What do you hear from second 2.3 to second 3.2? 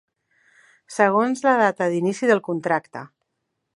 del contracte.